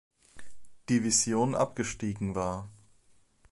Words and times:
Division 0.89 1.53
abgestiegen 1.53 2.33
war. 2.33 2.67